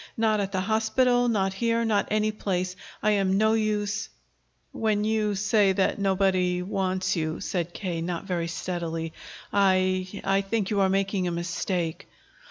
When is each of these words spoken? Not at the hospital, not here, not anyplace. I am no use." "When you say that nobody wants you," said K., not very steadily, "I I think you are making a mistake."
Not 0.17 0.39
at 0.39 0.51
the 0.51 0.61
hospital, 0.61 1.27
not 1.27 1.53
here, 1.53 1.85
not 1.85 2.07
anyplace. 2.09 2.75
I 3.03 3.11
am 3.11 3.37
no 3.37 3.53
use." 3.53 4.09
"When 4.71 5.03
you 5.03 5.35
say 5.35 5.73
that 5.73 5.99
nobody 5.99 6.63
wants 6.63 7.15
you," 7.15 7.39
said 7.39 7.71
K., 7.71 8.01
not 8.01 8.23
very 8.25 8.47
steadily, 8.47 9.13
"I 9.53 10.07
I 10.23 10.41
think 10.41 10.71
you 10.71 10.79
are 10.79 10.89
making 10.89 11.27
a 11.27 11.31
mistake." 11.31 12.07